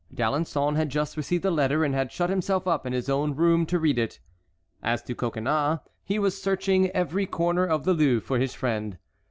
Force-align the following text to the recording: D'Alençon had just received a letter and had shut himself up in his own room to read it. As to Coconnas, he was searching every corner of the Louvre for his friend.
D'Alençon 0.11 0.75
had 0.77 0.89
just 0.89 1.15
received 1.15 1.45
a 1.45 1.51
letter 1.51 1.83
and 1.83 1.93
had 1.93 2.11
shut 2.11 2.31
himself 2.31 2.65
up 2.67 2.87
in 2.87 2.91
his 2.91 3.07
own 3.07 3.35
room 3.35 3.67
to 3.67 3.77
read 3.77 3.99
it. 3.99 4.19
As 4.81 5.03
to 5.03 5.13
Coconnas, 5.13 5.77
he 6.03 6.17
was 6.17 6.41
searching 6.41 6.89
every 6.89 7.27
corner 7.27 7.67
of 7.67 7.83
the 7.83 7.93
Louvre 7.93 8.25
for 8.25 8.39
his 8.39 8.55
friend. 8.55 8.97